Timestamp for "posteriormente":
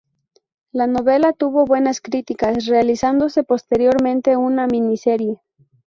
3.43-4.35